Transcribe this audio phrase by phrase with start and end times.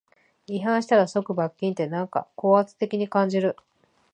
[0.47, 3.55] 違反したら即罰金って、なんか高圧的に感じる